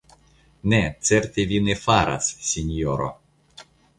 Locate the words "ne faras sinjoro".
1.67-3.13